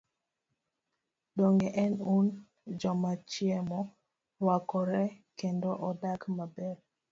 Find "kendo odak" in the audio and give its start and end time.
5.37-6.21